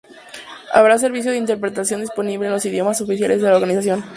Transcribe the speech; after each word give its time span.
Habrá 0.73 0.97
servicio 0.97 1.29
de 1.29 1.37
interpretación 1.37 2.01
disponible 2.01 2.47
en 2.47 2.53
los 2.53 2.65
idiomas 2.65 2.99
oficiales 3.01 3.39
de 3.39 3.47
la 3.47 3.53
Organización. 3.57 4.03